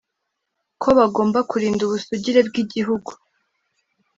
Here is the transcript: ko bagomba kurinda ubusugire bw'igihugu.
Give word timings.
ko 0.81 0.89
bagomba 0.97 1.39
kurinda 1.49 1.81
ubusugire 1.83 2.39
bw'igihugu. 2.47 3.11